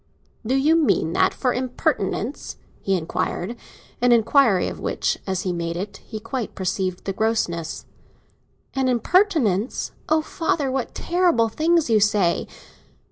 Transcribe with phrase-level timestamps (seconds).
[0.43, 3.55] "Do you mean that for an impertinence?" he inquired;
[4.01, 7.85] an inquiry of which, as he made it, he quite perceived the grossness.
[8.73, 9.91] "An impertinence?
[10.09, 12.47] Oh, father, what terrible things you say!"